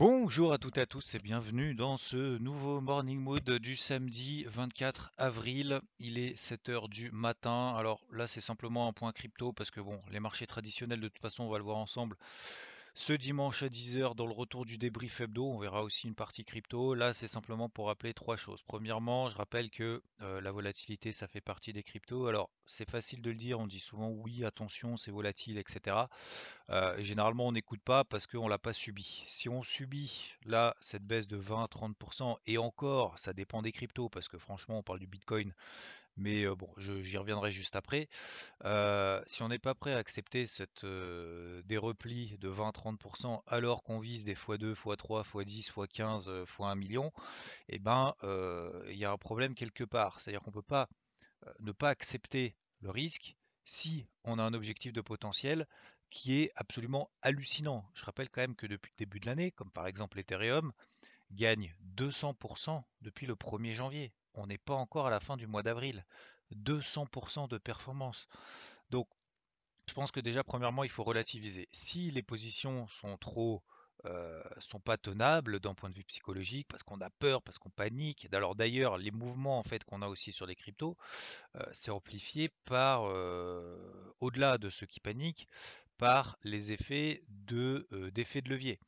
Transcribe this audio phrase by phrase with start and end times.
[0.00, 4.46] Bonjour à toutes et à tous et bienvenue dans ce nouveau Morning Mood du samedi
[4.48, 5.82] 24 avril.
[5.98, 7.74] Il est 7h du matin.
[7.76, 11.20] Alors là, c'est simplement un point crypto parce que bon, les marchés traditionnels, de toute
[11.20, 12.16] façon, on va le voir ensemble,
[12.94, 15.46] ce dimanche à 10h dans le retour du débrief hebdo.
[15.46, 16.94] On verra aussi une partie crypto.
[16.94, 18.62] Là, c'est simplement pour rappeler trois choses.
[18.62, 22.26] Premièrement, je rappelle que euh, la volatilité, ça fait partie des cryptos.
[22.26, 23.60] Alors, c'est facile de le dire.
[23.60, 25.96] On dit souvent oui, attention, c'est volatile, etc.
[26.70, 29.24] Euh, généralement, on n'écoute pas parce qu'on ne l'a pas subi.
[29.26, 34.28] Si on subit là cette baisse de 20-30%, et encore, ça dépend des cryptos, parce
[34.28, 35.54] que franchement, on parle du Bitcoin,
[36.20, 38.08] mais bon, j'y reviendrai juste après.
[39.26, 44.24] si on n'est pas prêt à accepter cette, des replis de 20-30% alors qu'on vise
[44.24, 47.10] des x2, x3, x10, x15, x1 million,
[47.68, 50.20] eh ben il y a un problème quelque part.
[50.20, 50.88] C'est-à-dire qu'on ne peut pas
[51.60, 55.66] ne pas accepter le risque si on a un objectif de potentiel
[56.10, 57.88] qui est absolument hallucinant.
[57.94, 60.72] Je rappelle quand même que depuis le début de l'année, comme par exemple Ethereum,
[61.30, 65.62] gagne 200% depuis le 1er janvier on n'est pas encore à la fin du mois
[65.62, 66.04] d'avril.
[66.54, 68.28] 200% de performance.
[68.90, 69.08] Donc,
[69.88, 71.68] je pense que déjà, premièrement, il faut relativiser.
[71.72, 73.62] Si les positions sont trop
[74.06, 77.68] euh, sont pas tenables d'un point de vue psychologique parce qu'on a peur, parce qu'on
[77.68, 78.26] panique.
[78.32, 80.96] Alors d'ailleurs, les mouvements en fait qu'on a aussi sur les cryptos,
[81.56, 83.76] euh, c'est amplifié par euh,
[84.20, 85.46] au-delà de ceux qui paniquent,
[85.98, 88.80] par les effets de d'effet de levier.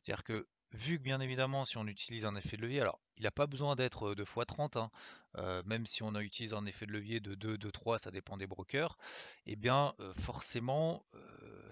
[0.00, 3.22] C'est-à-dire que vu que bien évidemment, si on utilise un effet de levier, alors il
[3.22, 7.20] n'a pas besoin d'être de x30, hein, même si on utilise un effet de levier
[7.20, 8.98] de 2, de 3, ça dépend des brokers,
[9.46, 11.04] et eh bien forcément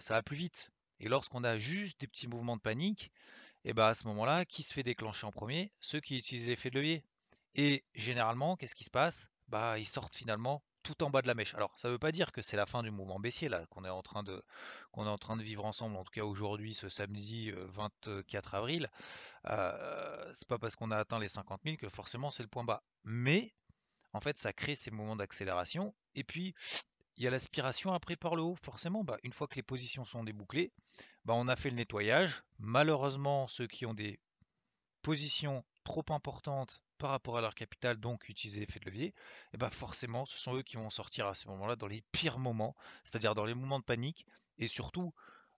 [0.00, 0.70] ça va plus vite.
[1.00, 3.10] Et lorsqu'on a juste des petits mouvements de panique,
[3.64, 5.72] et eh bien à ce moment-là, qui se fait déclencher en premier?
[5.80, 7.04] Ceux qui utilisent l'effet de levier.
[7.54, 9.28] Et généralement, qu'est-ce qui se passe?
[9.48, 11.54] Bah ils sortent finalement tout en bas de la mèche.
[11.54, 13.84] Alors, ça ne veut pas dire que c'est la fin du mouvement baissier là qu'on
[13.84, 14.42] est en train de
[14.90, 18.90] qu'on est en train de vivre ensemble, en tout cas aujourd'hui, ce samedi 24 avril.
[19.48, 22.64] Euh, c'est pas parce qu'on a atteint les 50 000 que forcément c'est le point
[22.64, 22.82] bas.
[23.04, 23.54] Mais
[24.12, 25.94] en fait, ça crée ces moments d'accélération.
[26.14, 26.54] Et puis,
[27.16, 28.56] il y a l'aspiration après par le haut.
[28.62, 30.72] Forcément, bah, une fois que les positions sont débouclées,
[31.24, 32.42] bah, on a fait le nettoyage.
[32.58, 34.20] Malheureusement, ceux qui ont des
[35.02, 39.14] positions trop importantes par rapport à leur capital, donc utiliser l'effet de levier, et
[39.54, 42.38] eh ben forcément, ce sont eux qui vont sortir à ces moments-là dans les pires
[42.38, 44.26] moments, c'est-à-dire dans les moments de panique,
[44.58, 45.12] et surtout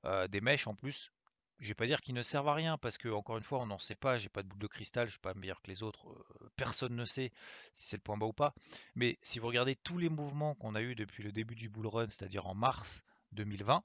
[0.05, 1.13] euh, des mèches en plus.
[1.61, 3.67] Je vais pas dire qu'ils ne servent à rien parce que encore une fois, on
[3.67, 4.19] n'en sait pas.
[4.19, 6.09] J'ai pas de boule de cristal, je suis pas meilleur que les autres.
[6.11, 7.33] Euh, personne ne sait
[7.73, 8.55] si c'est le point bas ou pas.
[8.97, 11.87] Mais si vous regardez tous les mouvements qu'on a eu depuis le début du bull
[11.87, 13.85] run, c'est-à-dire en mars 2020,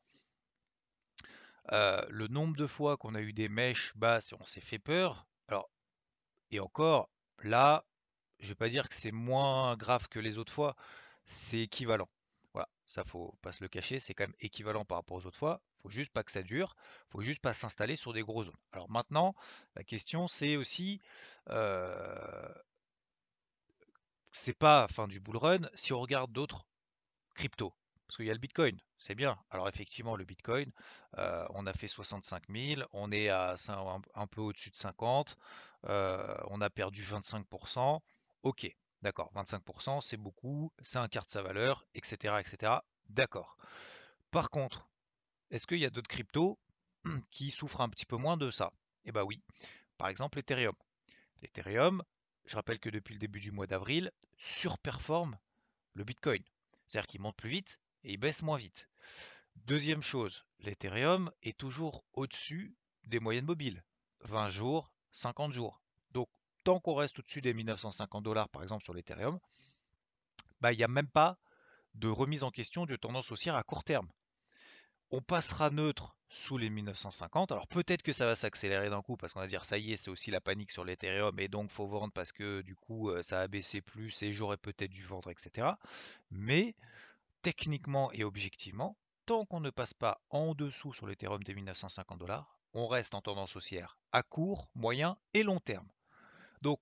[1.72, 5.28] euh, le nombre de fois qu'on a eu des mèches basses on s'est fait peur.
[6.52, 7.10] Et encore,
[7.44, 7.86] Là,
[8.40, 10.76] je vais pas dire que c'est moins grave que les autres fois,
[11.26, 12.10] c'est équivalent.
[12.54, 15.38] Voilà, ça faut pas se le cacher, c'est quand même équivalent par rapport aux autres
[15.38, 15.62] fois.
[15.74, 16.76] Faut juste pas que ça dure,
[17.10, 18.58] faut juste pas s'installer sur des gros zones.
[18.72, 19.36] Alors maintenant,
[19.76, 21.00] la question c'est aussi,
[21.50, 22.54] euh,
[24.34, 26.66] c'est pas fin du bull run si on regarde d'autres
[27.36, 27.74] cryptos.
[28.08, 29.38] Parce qu'il y a le Bitcoin, c'est bien.
[29.52, 30.72] Alors effectivement, le Bitcoin,
[31.20, 33.56] euh, on a fait 65 000, on est à
[34.16, 35.38] un peu au-dessus de 50.
[35.86, 38.00] Euh, on a perdu 25%.
[38.44, 42.36] Ok, d'accord, 25%, c'est beaucoup, c'est un quart de sa valeur, etc.
[42.40, 42.74] etc.
[43.10, 43.58] D'accord.
[44.32, 44.88] Par contre,
[45.52, 46.60] est-ce qu'il y a d'autres cryptos
[47.32, 48.72] qui souffrent un petit peu moins de ça?
[49.06, 49.42] Eh bien oui.
[49.98, 50.76] Par exemple, Ethereum.
[51.42, 52.04] L'Ethereum,
[52.46, 55.38] je rappelle que depuis le début du mois d'avril, surperforme
[55.94, 56.44] le Bitcoin.
[56.86, 58.90] C'est-à-dire qu'il monte plus vite et il baisse moins vite.
[59.56, 62.76] Deuxième chose, l'Ethereum est toujours au-dessus
[63.06, 63.84] des moyennes mobiles.
[64.22, 65.82] 20 jours, 50 jours.
[66.12, 66.28] Donc,
[66.64, 69.40] tant qu'on reste au-dessus des 1950 dollars, par exemple, sur l'Ethereum,
[70.62, 71.38] bah, il n'y a même pas
[71.96, 74.10] de remise en question de tendance haussière à court terme.
[75.12, 77.52] On passera neutre sous les 1950.
[77.52, 79.98] Alors peut-être que ça va s'accélérer d'un coup parce qu'on va dire ça y est,
[79.98, 83.24] c'est aussi la panique sur l'Ethereum et donc faut vendre parce que du coup euh,
[83.24, 85.70] ça a baissé plus et j'aurais peut-être dû vendre, etc.
[86.30, 86.76] Mais
[87.42, 88.96] techniquement et objectivement,
[89.26, 93.22] tant qu'on ne passe pas en dessous sur l'Ethereum des 1950 dollars, on reste en
[93.22, 95.88] tendance haussière à court, moyen et long terme.
[96.62, 96.80] Donc,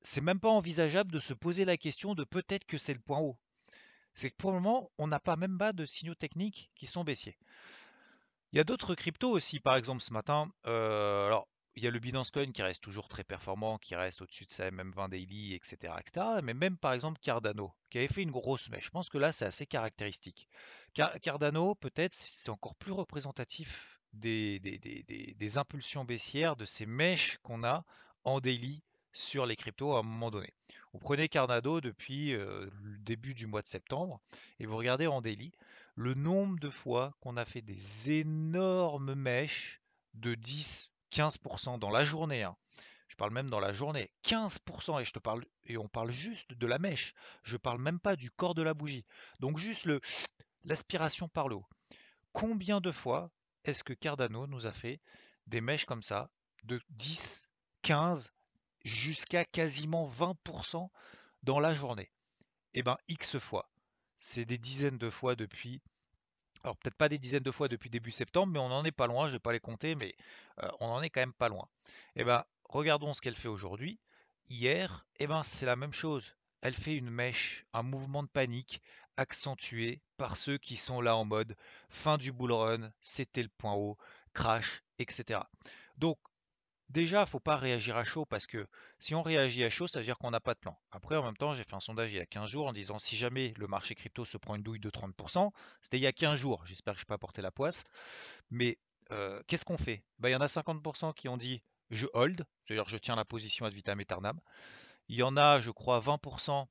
[0.00, 3.20] c'est même pas envisageable de se poser la question de peut-être que c'est le point
[3.20, 3.38] haut.
[4.14, 7.04] C'est que pour le moment, on n'a pas même pas de signaux techniques qui sont
[7.04, 7.38] baissiers.
[8.52, 11.90] Il y a d'autres cryptos aussi, par exemple ce matin, euh, alors il y a
[11.90, 15.54] le Binance Coin qui reste toujours très performant, qui reste au-dessus de sa MM20 daily,
[15.54, 16.26] etc., etc.
[16.42, 18.86] Mais même par exemple Cardano, qui avait fait une grosse mèche.
[18.86, 20.48] Je pense que là c'est assez caractéristique.
[21.22, 27.84] Cardano, peut-être, c'est encore plus représentatif des, impulsions baissières, de ces mèches qu'on a
[28.24, 28.82] en daily
[29.12, 30.52] sur les cryptos à un moment donné.
[30.92, 34.20] Vous prenez Cardano depuis euh, le début du mois de septembre
[34.58, 35.52] et vous regardez en daily
[35.94, 39.80] le nombre de fois qu'on a fait des énormes mèches
[40.14, 42.42] de 10, 15% dans la journée.
[42.42, 42.56] Hein.
[43.08, 44.10] Je parle même dans la journée.
[44.24, 47.14] 15% et on parle juste de la mèche.
[47.42, 49.04] Je parle même pas du corps de la bougie.
[49.40, 49.86] Donc juste
[50.64, 51.56] l'aspiration par le.
[52.32, 53.30] Combien de fois
[53.64, 55.00] est-ce que Cardano nous a fait
[55.46, 56.30] des mèches comme ça
[56.64, 57.48] de 10,
[57.82, 58.30] 15
[58.84, 60.88] jusqu'à quasiment 20%
[61.42, 62.10] dans la journée?
[62.74, 63.70] Eh ben X fois.
[64.18, 65.82] C'est des dizaines de fois depuis
[66.64, 69.08] alors peut-être pas des dizaines de fois depuis début septembre, mais on n'en est pas
[69.08, 70.14] loin, je ne vais pas les compter, mais
[70.80, 71.68] on en est quand même pas loin.
[72.14, 73.98] Eh ben, regardons ce qu'elle fait aujourd'hui.
[74.48, 76.36] Hier, eh ben, c'est la même chose.
[76.60, 78.80] Elle fait une mèche, un mouvement de panique
[79.16, 81.56] accentué par ceux qui sont là en mode
[81.88, 83.96] fin du bull run, c'était le point haut,
[84.34, 85.40] crash, etc.
[85.96, 86.18] Donc
[86.92, 88.66] Déjà, faut pas réagir à chaud parce que
[88.98, 90.78] si on réagit à chaud, ça veut dire qu'on n'a pas de plan.
[90.90, 92.98] Après, en même temps, j'ai fait un sondage il y a 15 jours en disant
[92.98, 96.12] si jamais le marché crypto se prend une douille de 30%, c'était il y a
[96.12, 97.84] 15 jours, j'espère que je n'ai pas porté la poisse.
[98.50, 98.76] Mais
[99.10, 100.04] euh, qu'est-ce qu'on fait?
[100.18, 103.24] Bah, Il y en a 50% qui ont dit je hold, c'est-à-dire je tiens la
[103.24, 104.38] position ad vitam aeternam.
[105.08, 106.66] Il y en a, je crois, 20%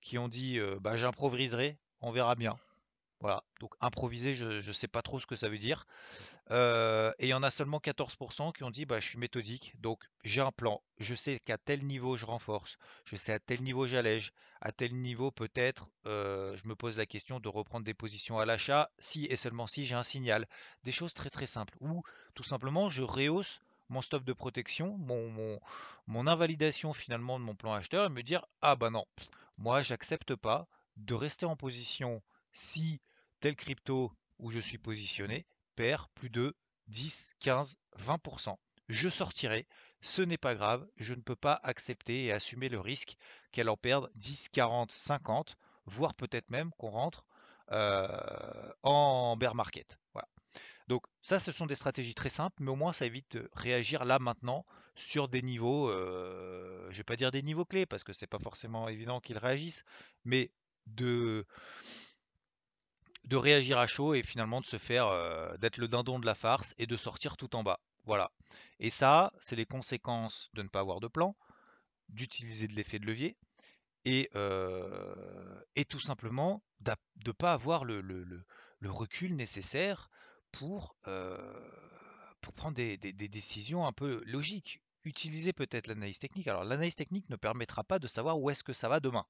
[0.00, 2.58] qui ont dit euh, bah, j'improviserai, on verra bien.
[3.20, 5.86] Voilà, donc improviser, je ne sais pas trop ce que ça veut dire.
[6.50, 9.74] Euh, et il y en a seulement 14% qui ont dit bah, je suis méthodique,
[9.80, 10.82] donc j'ai un plan.
[10.98, 14.94] Je sais qu'à tel niveau je renforce, je sais à tel niveau j'allège, à tel
[14.94, 19.24] niveau peut-être euh, je me pose la question de reprendre des positions à l'achat si
[19.26, 20.46] et seulement si j'ai un signal.
[20.84, 21.74] Des choses très très simples.
[21.80, 22.02] Ou
[22.34, 28.06] tout simplement je rehausse mon stop de protection, mon, invalidation finalement de mon plan acheteur
[28.06, 29.06] et me dire ah bah non,
[29.56, 32.22] moi j'accepte pas de rester en position
[32.52, 33.00] si
[33.40, 36.56] tel crypto où je suis positionné perd plus de
[36.88, 38.56] 10, 15, 20%.
[38.88, 39.66] Je sortirai,
[40.00, 43.16] ce n'est pas grave, je ne peux pas accepter et assumer le risque
[43.50, 45.56] qu'elle en perde 10, 40, 50,
[45.86, 47.26] voire peut-être même qu'on rentre
[47.72, 49.98] euh, en bear market.
[50.12, 50.28] Voilà.
[50.86, 54.04] Donc ça, ce sont des stratégies très simples, mais au moins ça évite de réagir
[54.04, 54.64] là maintenant
[54.94, 58.26] sur des niveaux, euh, je ne vais pas dire des niveaux clés parce que c'est
[58.26, 59.84] pas forcément évident qu'ils réagissent,
[60.24, 60.50] mais
[60.86, 61.44] de
[63.32, 66.74] réagir à chaud et finalement de se faire euh, d'être le dindon de la farce
[66.78, 67.80] et de sortir tout en bas.
[68.04, 68.30] Voilà.
[68.78, 71.36] Et ça, c'est les conséquences de ne pas avoir de plan,
[72.08, 73.36] d'utiliser de l'effet de levier
[74.04, 76.92] et, euh, tout simplement de
[77.26, 78.44] ne pas avoir le,
[78.84, 80.08] recul nécessaire
[80.52, 81.36] pour, euh,
[82.54, 84.80] prendre des, décisions un peu logiques.
[85.02, 86.46] Utiliser peut-être l'analyse technique.
[86.46, 89.26] Alors l'analyse technique ne permettra pas de savoir où est-ce que ça va demain.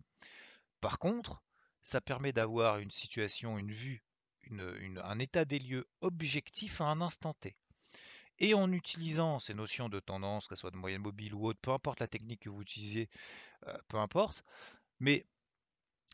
[0.82, 1.42] Par contre,
[1.86, 4.02] ça permet d'avoir une situation, une vue,
[4.50, 7.56] un état des lieux objectif à un instant T.
[8.38, 11.60] Et en utilisant ces notions de tendance, que ce soit de moyenne mobile ou autre,
[11.62, 13.08] peu importe la technique que vous utilisez,
[13.68, 14.44] euh, peu importe,
[14.98, 15.26] mais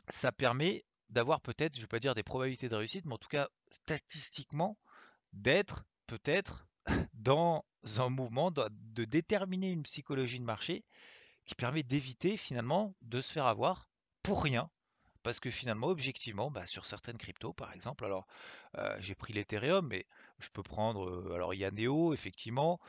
[0.09, 3.17] ça permet d'avoir peut-être, je ne vais pas dire des probabilités de réussite, mais en
[3.17, 4.77] tout cas statistiquement,
[5.33, 6.67] d'être peut-être
[7.13, 7.65] dans
[7.97, 10.85] un mouvement, de déterminer une psychologie de marché
[11.45, 13.89] qui permet d'éviter finalement de se faire avoir
[14.21, 14.69] pour rien
[15.23, 18.27] parce que finalement, objectivement, bah, sur certaines cryptos, par exemple, alors
[18.99, 20.05] j'ai pris l'Ethereum, mais
[20.39, 22.79] je peux prendre, alors il y a Neo, effectivement.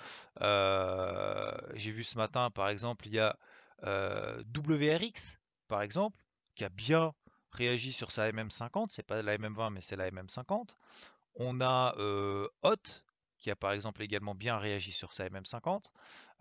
[0.41, 3.37] J'ai vu ce matin, par exemple, il y a
[3.83, 5.39] WRX,
[5.69, 6.23] par exemple,
[6.55, 7.15] qui a bien
[7.53, 8.87] réagi sur sa MM50.
[8.91, 10.77] C'est pas la MM20, mais c'est la MM50.
[11.37, 11.95] On a
[12.63, 13.03] Hot,
[13.39, 15.91] qui a par exemple également bien réagi sur sa MM50.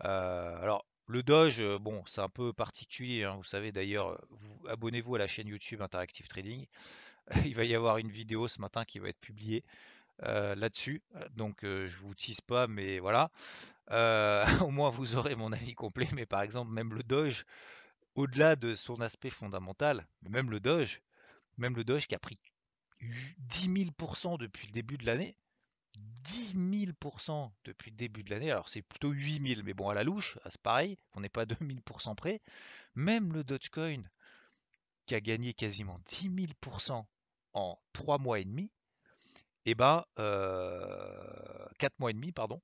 [0.00, 5.16] alors, le Doge, euh, bon, c'est un peu particulier, hein, vous savez d'ailleurs, euh, abonnez-vous
[5.16, 6.66] à la chaîne YouTube Interactive Trading.
[7.44, 9.64] Il va y avoir une vidéo ce matin qui va être publiée
[10.22, 13.30] euh, là-dessus, donc je vous tease pas, mais voilà.
[14.62, 17.44] au moins vous aurez mon avis complet, mais par exemple, même le Doge,
[18.14, 21.02] au-delà de son aspect fondamental, même le Doge,
[21.58, 22.38] même le Doge qui a pris
[23.38, 25.36] 10 000% depuis le début de l'année,
[25.96, 28.50] 10 000% depuis le début de l'année.
[28.50, 31.42] Alors c'est plutôt 8 000, mais bon, à la louche, c'est pareil, on n'est pas
[31.42, 32.40] à 2000% près.
[32.94, 34.02] Même le Dogecoin,
[35.06, 37.04] qui a gagné quasiment 10 000%
[37.52, 38.70] en 3 mois et demi,
[39.66, 42.60] et eh ben, 4 euh, mois et demi, pardon,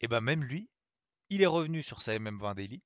[0.00, 0.68] et eh ben même lui,
[1.30, 2.82] il est revenu sur sa MM20 daily,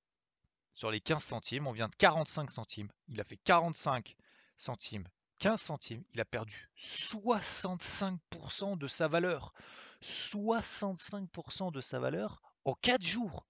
[0.74, 4.16] sur les 15 centimes, on vient de 45 centimes, il a fait 45
[4.56, 9.54] centimes 15 centimes, il a perdu 65% de sa valeur.
[10.02, 13.46] 65% de sa valeur en 4 jours.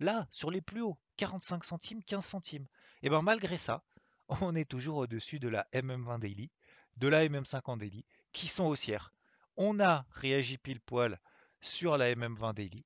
[0.00, 2.66] Là, sur les plus hauts, 45 centimes, 15 centimes.
[3.02, 3.84] Et bien malgré ça,
[4.28, 6.50] on est toujours au-dessus de la MM20 Daily,
[6.96, 9.12] de la MM50 Daily, qui sont haussières.
[9.56, 11.20] On a réagi pile poil
[11.60, 12.84] sur la MM20 Daily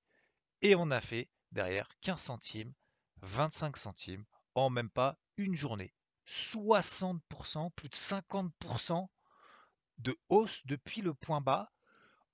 [0.61, 2.73] et on a fait derrière 15 centimes,
[3.23, 4.25] 25 centimes
[4.55, 5.95] en même pas une journée.
[6.27, 9.09] 60%, plus de 50%
[9.99, 11.71] de hausse depuis le point bas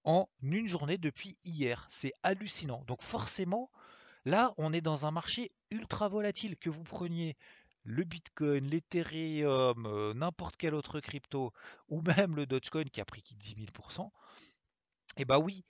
[0.04, 1.86] en une journée depuis hier.
[1.90, 2.84] C'est hallucinant.
[2.86, 3.70] Donc forcément,
[4.24, 6.56] là, on est dans un marché ultra volatile.
[6.56, 7.36] Que vous preniez
[7.84, 11.52] le Bitcoin, l'Ethereum, euh, n'importe quel autre crypto,
[11.88, 14.10] ou même le Dogecoin qui a pris 10 000%,
[15.16, 15.64] et bah oui,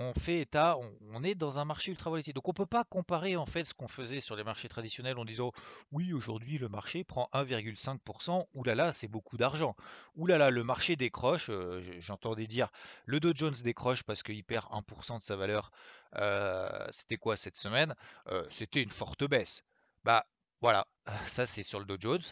[0.00, 0.78] on fait état,
[1.12, 2.32] on, est dans un marché ultra volatile.
[2.32, 5.18] Donc on ne peut pas comparer en fait ce qu'on faisait sur les marchés traditionnels
[5.18, 5.52] en disant
[5.90, 9.74] oui aujourd'hui le marché prend 1,5%, oulala c'est beaucoup d'argent.
[10.14, 12.68] Oulala le marché décroche, euh, j'entendais dire
[13.06, 15.72] le Dow Jones décroche parce qu'il perd 1% de sa valeur.
[16.16, 17.94] Euh, c'était quoi cette semaine?
[18.28, 19.64] Euh, C'était une forte baisse.
[20.04, 20.26] Bah
[20.60, 20.86] voilà,
[21.26, 22.22] ça c'est sur le Dow Jones.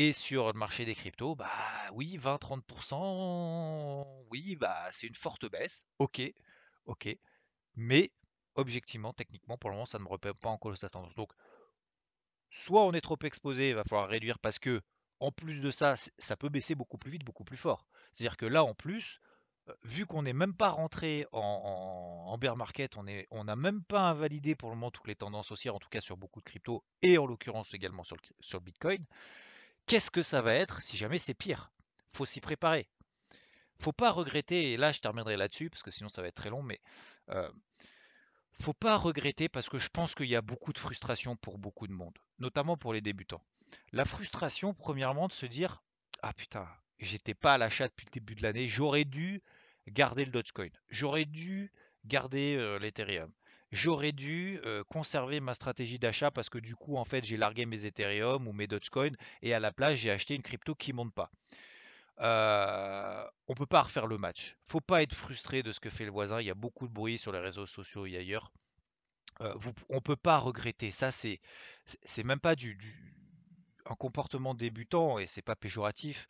[0.00, 1.50] Et sur le marché des cryptos, bah
[1.92, 5.86] oui, 20-30%, oui, bah c'est une forte baisse.
[5.98, 6.22] Ok,
[6.88, 7.16] ok.
[7.76, 8.10] Mais
[8.56, 11.14] objectivement, techniquement, pour le moment, ça ne me repère pas en cause d'attente.
[11.14, 11.30] Donc,
[12.50, 14.80] soit on est trop exposé, il va falloir réduire parce que,
[15.20, 17.86] en plus de ça, ça peut baisser beaucoup plus vite, beaucoup plus fort.
[18.12, 19.20] C'est-à-dire que là, en plus,
[19.84, 24.70] vu qu'on n'est même pas rentré en, bear market, on n'a même pas invalidé pour
[24.70, 27.26] le moment toutes les tendances haussières, en tout cas sur beaucoup de cryptos, et en
[27.26, 29.04] l'occurrence également sur le, Bitcoin,
[29.86, 31.70] qu'est-ce que ça va être si jamais c'est pire?
[32.10, 32.88] Faut s'y préparer
[33.80, 36.50] faut pas regretter, et là je terminerai là-dessus parce que sinon ça va être très
[36.50, 36.80] long, mais
[37.30, 37.50] euh,
[38.60, 41.86] faut pas regretter parce que je pense qu'il y a beaucoup de frustration pour beaucoup
[41.86, 43.44] de monde, notamment pour les débutants.
[43.92, 45.82] La frustration, premièrement, de se dire
[46.22, 46.66] Ah putain,
[46.98, 49.42] j'étais pas à l'achat depuis le début de l'année, j'aurais dû
[49.86, 51.72] garder le Dogecoin, j'aurais dû
[52.04, 53.32] garder euh, l'Ethereum,
[53.70, 57.66] j'aurais dû euh, conserver ma stratégie d'achat parce que du coup, en fait, j'ai largué
[57.66, 61.14] mes Ethereum ou mes Dogecoin et à la place, j'ai acheté une crypto qui monte
[61.14, 61.30] pas.
[62.20, 64.56] Euh, on peut pas refaire le match.
[64.66, 66.40] Faut pas être frustré de ce que fait le voisin.
[66.40, 68.52] Il y a beaucoup de bruit sur les réseaux sociaux et ailleurs.
[69.40, 70.90] Euh, vous, on peut pas regretter.
[70.90, 71.40] Ça, c'est
[72.24, 72.76] même pas du,
[73.86, 76.26] un comportement débutant et c'est pas péjoratif,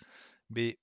[0.50, 0.78] mais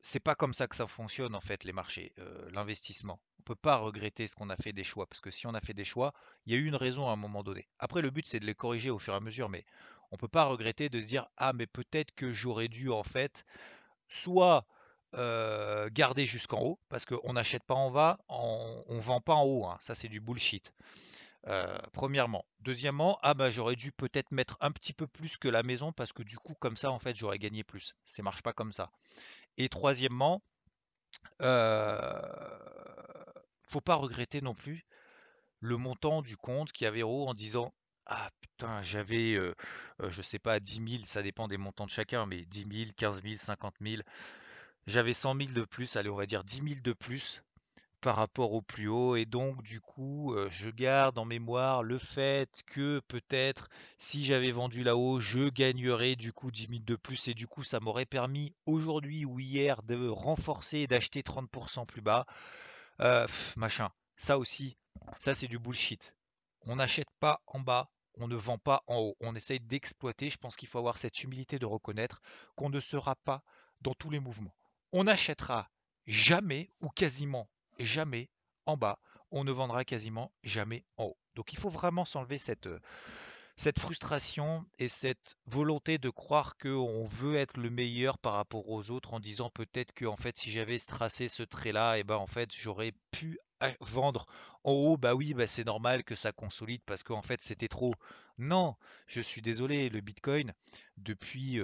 [0.00, 3.20] c'est pas comme ça que ça fonctionne en fait les marchés, euh, l'investissement.
[3.40, 5.60] On peut pas regretter ce qu'on a fait des choix parce que si on a
[5.60, 6.12] fait des choix,
[6.46, 7.68] il y a eu une raison à un moment donné.
[7.78, 9.64] Après, le but c'est de les corriger au fur et à mesure, mais
[10.10, 13.44] on peut pas regretter de se dire ah mais peut-être que j'aurais dû en fait
[14.08, 14.66] soit
[15.92, 19.64] garder jusqu'en haut, parce qu'on n'achète pas en bas, on, ne vend pas en haut,
[19.64, 19.78] hein.
[19.80, 20.74] ça c'est du bullshit.
[21.92, 22.44] premièrement.
[22.60, 26.12] Deuxièmement, ah bah j'aurais dû peut-être mettre un petit peu plus que la maison parce
[26.12, 27.94] que du coup comme ça en fait j'aurais gagné plus.
[28.04, 28.90] Ça marche pas comme ça.
[29.56, 30.42] Et troisièmement,
[33.68, 34.84] faut pas regretter non plus
[35.60, 37.72] le montant du compte qui avait haut en disant
[38.08, 39.38] ah putain, j'avais,
[40.08, 43.22] je sais pas, 10 000, ça dépend des montants de chacun, mais 10 000, 15
[43.22, 44.02] 000, 50 000.
[44.86, 47.42] J'avais 100 000 de plus, allez, on va dire 10 000 de plus
[48.00, 49.16] par rapport au plus haut.
[49.16, 54.84] Et donc, du coup, je garde en mémoire le fait que peut-être si j'avais vendu
[54.84, 57.28] là-haut, je gagnerais du coup 10 000 de plus.
[57.28, 62.00] Et du coup, ça m'aurait permis aujourd'hui ou hier de renforcer et d'acheter 30% plus
[62.00, 62.24] bas.
[63.56, 63.90] machin.
[64.16, 64.76] Ça aussi,
[65.18, 66.14] ça c'est du bullshit.
[66.66, 69.16] On n'achète pas en bas, on ne vend pas en haut.
[69.20, 70.30] On essaye d'exploiter.
[70.30, 72.20] Je pense qu'il faut avoir cette humilité de reconnaître
[72.56, 73.42] qu'on ne sera pas
[73.80, 74.54] dans tous les mouvements.
[74.92, 75.70] On n'achètera
[76.06, 77.48] jamais ou quasiment
[77.78, 78.30] jamais
[78.66, 78.98] en bas.
[79.30, 81.18] On ne vendra quasiment jamais en haut.
[81.34, 82.80] Donc il faut vraiment s'enlever cette, euh,
[83.78, 89.14] frustration et cette volonté de croire qu'on veut être le meilleur par rapport aux autres
[89.14, 92.16] en disant peut-être que en fait si j'avais tracé ce trait là et eh ben
[92.16, 93.38] en fait j'aurais pu
[93.80, 94.26] vendre
[94.64, 97.94] en haut, bah oui, bah c'est normal que ça consolide parce qu'en fait c'était trop.
[98.38, 100.52] Non, je suis désolé, le Bitcoin,
[100.96, 101.60] depuis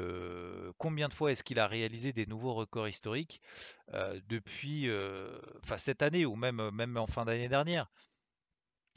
[0.79, 3.41] combien de fois est-ce qu'il a réalisé des nouveaux records historiques
[4.29, 4.91] depuis
[5.77, 7.91] cette année ou même, même en fin d'année dernière?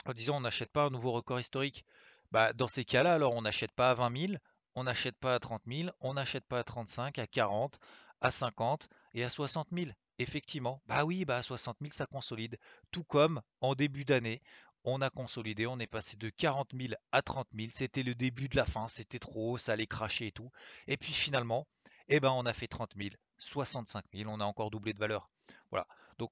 [0.06, 1.86] En disant on n'achète pas un nouveau record historique.
[2.32, 4.34] Bah, dans ces cas-là, alors on n'achète pas à 20 000,
[4.75, 7.80] on n'achète pas à 30 000, on n'achète pas à 35, à 40,
[8.22, 9.92] à 50 et à 60 000.
[10.19, 12.57] Effectivement, bah oui, bah 60 000, ça consolide.
[12.91, 14.41] Tout comme en début d'année,
[14.83, 17.69] on a consolidé, on est passé de 40 000 à 30 000.
[17.74, 20.51] C'était le début de la fin, c'était trop haut, ça allait cracher et tout.
[20.88, 21.67] Et puis finalement,
[22.07, 25.29] eh ben, on a fait 30 000, 65 000, on a encore doublé de valeur.
[25.71, 25.88] Voilà.
[26.17, 26.31] Donc,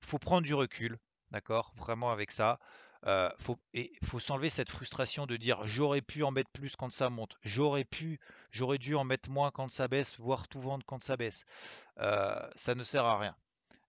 [0.00, 0.98] faut prendre du recul,
[1.30, 2.58] d'accord Vraiment avec ça.
[3.06, 7.36] Euh, faut, s'enlever cette frustration de dire j'aurais pu en mettre plus quand ça monte,
[7.42, 8.18] j'aurais pu,
[8.50, 11.44] j'aurais dû en mettre moins quand ça baisse, voire tout vendre quand ça baisse.
[11.98, 13.36] Euh, ça ne sert à rien.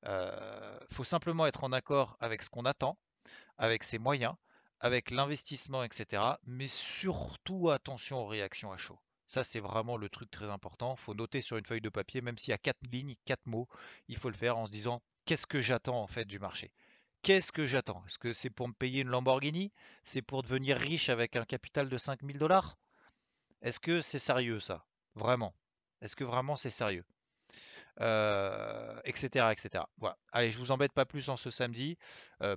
[0.08, 2.98] Euh, faut simplement être en accord avec ce qu'on attend,
[3.58, 4.36] avec ses moyens,
[4.82, 6.22] avec l'investissement, etc.
[6.46, 9.00] Mais surtout attention aux réactions à chaud.
[9.28, 10.96] Ça, c'est vraiment le truc très important.
[11.00, 13.46] Il faut noter sur une feuille de papier, même s'il y a quatre lignes, quatre
[13.48, 13.68] mots,
[14.08, 16.72] il faut le faire en se disant qu'est-ce que j'attends en fait du marché?
[17.26, 18.04] Qu'est-ce que j'attends?
[18.06, 19.74] Est-ce que c'est pour me payer une Lamborghini?
[20.04, 22.78] C'est pour devenir riche avec un capital de 5000 dollars?
[23.64, 24.86] Est-ce que c'est sérieux ça?
[25.16, 25.56] Vraiment
[26.02, 27.04] Est-ce que vraiment c'est sérieux?
[27.98, 29.86] Etc., etc.
[29.98, 30.20] Voilà.
[30.34, 31.98] Allez, je vous embête pas plus en ce samedi.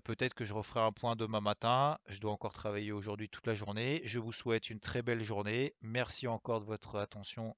[0.05, 1.97] Peut-être que je referai un point demain matin.
[2.09, 4.03] Je dois encore travailler aujourd'hui toute la journée.
[4.05, 5.75] Je vous souhaite une très belle journée.
[5.81, 7.57] Merci encore de votre attention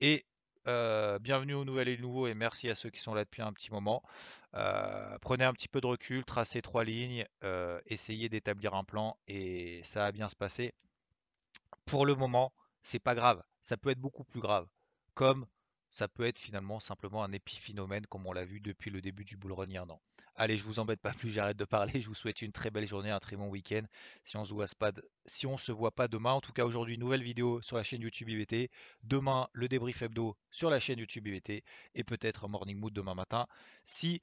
[0.00, 0.24] et
[0.66, 3.70] bienvenue aux nouvelles et nouveaux et merci à ceux qui sont là depuis un petit
[3.70, 4.02] moment.
[5.20, 7.24] prenez un petit peu de recul, tracez trois lignes,
[7.86, 10.74] essayez d'établir un plan et ça va bien se passer.
[11.84, 13.42] Pour le moment, c'est pas grave.
[13.62, 14.66] Ça peut être beaucoup plus grave.
[15.14, 15.46] Comme
[15.90, 19.36] ça peut être finalement simplement un épiphénomène comme on l'a vu depuis le début du
[19.36, 19.54] bull.
[20.38, 21.92] Allez, je vous embête pas plus, j'arrête de parler.
[22.00, 23.82] Je vous souhaite une très belle journée, un très bon week-end.
[24.24, 24.92] Si on se voit pas,
[25.24, 28.02] si on se voit pas demain, en tout cas aujourd'hui, nouvelle vidéo sur la chaîne
[28.02, 28.70] YouTube IVT.
[29.02, 31.64] Demain, le débrief hebdo sur la chaîne YouTube IVT
[31.94, 33.46] et peut-être un morning mood demain matin.
[33.84, 34.20] Si,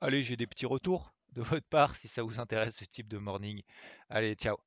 [0.00, 3.18] allez, j'ai des petits retours de votre part si ça vous intéresse ce type de
[3.18, 3.62] morning.
[4.10, 4.65] Allez, ciao.